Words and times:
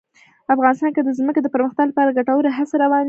افغانستان 0.53 0.89
کې 0.95 1.01
د 1.03 1.09
ځمکه 1.19 1.39
د 1.43 1.47
پرمختګ 1.55 1.85
لپاره 1.89 2.15
ګټورې 2.17 2.49
هڅې 2.57 2.75
روانې 2.83 2.97
دي. 2.97 2.99